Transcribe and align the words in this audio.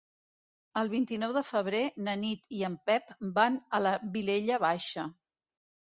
El 0.79 0.89
vint-i-nou 0.93 1.35
de 1.35 1.43
febrer 1.51 1.83
na 2.09 2.17
Nit 2.23 2.51
i 2.61 2.65
en 2.73 2.81
Pep 2.89 3.15
van 3.39 3.63
a 3.81 3.85
la 3.87 3.97
Vilella 4.19 4.63
Baixa. 4.69 5.11